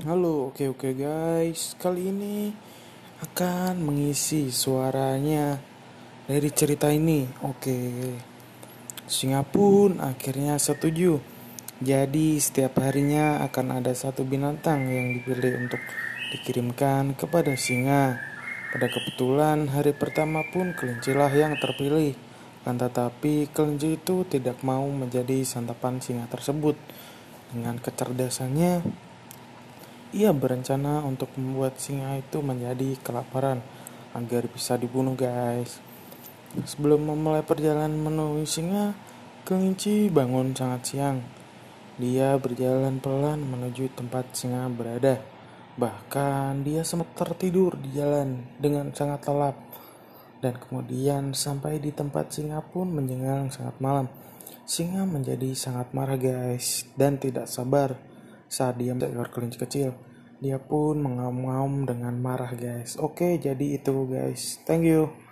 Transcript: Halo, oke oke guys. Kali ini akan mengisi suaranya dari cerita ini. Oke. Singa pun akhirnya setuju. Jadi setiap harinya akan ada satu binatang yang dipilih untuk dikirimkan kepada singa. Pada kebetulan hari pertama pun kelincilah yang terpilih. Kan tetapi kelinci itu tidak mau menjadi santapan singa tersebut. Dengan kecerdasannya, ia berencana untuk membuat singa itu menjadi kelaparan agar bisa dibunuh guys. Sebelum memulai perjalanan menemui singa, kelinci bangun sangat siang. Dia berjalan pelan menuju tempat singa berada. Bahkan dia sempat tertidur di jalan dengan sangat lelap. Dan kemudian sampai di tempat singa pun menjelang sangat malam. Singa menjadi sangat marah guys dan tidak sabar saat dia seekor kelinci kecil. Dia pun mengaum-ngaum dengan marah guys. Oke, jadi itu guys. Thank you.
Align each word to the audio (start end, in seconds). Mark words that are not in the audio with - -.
Halo, 0.00 0.48
oke 0.48 0.64
oke 0.64 0.96
guys. 0.96 1.76
Kali 1.76 2.08
ini 2.08 2.48
akan 3.20 3.84
mengisi 3.84 4.48
suaranya 4.48 5.60
dari 6.24 6.48
cerita 6.48 6.88
ini. 6.88 7.28
Oke. 7.44 7.76
Singa 9.04 9.44
pun 9.44 10.00
akhirnya 10.00 10.56
setuju. 10.56 11.20
Jadi 11.84 12.40
setiap 12.40 12.80
harinya 12.80 13.44
akan 13.44 13.84
ada 13.84 13.92
satu 13.92 14.24
binatang 14.24 14.88
yang 14.88 15.20
dipilih 15.20 15.68
untuk 15.68 15.84
dikirimkan 16.32 17.12
kepada 17.12 17.52
singa. 17.60 18.24
Pada 18.72 18.88
kebetulan 18.88 19.68
hari 19.68 19.92
pertama 19.92 20.48
pun 20.48 20.72
kelincilah 20.72 21.28
yang 21.28 21.60
terpilih. 21.60 22.16
Kan 22.64 22.80
tetapi 22.80 23.52
kelinci 23.52 24.00
itu 24.00 24.24
tidak 24.24 24.64
mau 24.64 24.88
menjadi 24.88 25.44
santapan 25.44 26.00
singa 26.00 26.24
tersebut. 26.32 26.80
Dengan 27.52 27.76
kecerdasannya, 27.76 29.09
ia 30.10 30.34
berencana 30.34 31.06
untuk 31.06 31.30
membuat 31.38 31.78
singa 31.78 32.18
itu 32.18 32.42
menjadi 32.42 32.98
kelaparan 32.98 33.62
agar 34.10 34.50
bisa 34.50 34.74
dibunuh 34.74 35.14
guys. 35.14 35.78
Sebelum 36.66 37.06
memulai 37.14 37.46
perjalanan 37.46 37.94
menemui 37.94 38.42
singa, 38.42 38.90
kelinci 39.46 40.10
bangun 40.10 40.50
sangat 40.50 40.82
siang. 40.82 41.18
Dia 41.94 42.34
berjalan 42.42 42.98
pelan 42.98 43.46
menuju 43.46 43.94
tempat 43.94 44.34
singa 44.34 44.66
berada. 44.66 45.22
Bahkan 45.78 46.66
dia 46.66 46.82
sempat 46.82 47.14
tertidur 47.14 47.78
di 47.78 47.94
jalan 47.94 48.50
dengan 48.58 48.90
sangat 48.90 49.30
lelap. 49.30 49.56
Dan 50.42 50.58
kemudian 50.58 51.38
sampai 51.38 51.78
di 51.78 51.94
tempat 51.94 52.34
singa 52.34 52.58
pun 52.66 52.90
menjelang 52.90 53.46
sangat 53.54 53.78
malam. 53.78 54.10
Singa 54.66 55.06
menjadi 55.06 55.54
sangat 55.54 55.94
marah 55.94 56.18
guys 56.18 56.82
dan 56.98 57.14
tidak 57.22 57.46
sabar 57.46 58.09
saat 58.50 58.76
dia 58.82 58.92
seekor 58.98 59.30
kelinci 59.30 59.62
kecil. 59.62 59.94
Dia 60.42 60.58
pun 60.58 60.98
mengaum-ngaum 60.98 61.86
dengan 61.86 62.18
marah 62.18 62.50
guys. 62.56 62.98
Oke, 62.98 63.38
jadi 63.38 63.78
itu 63.78 64.08
guys. 64.10 64.58
Thank 64.66 64.90
you. 64.90 65.29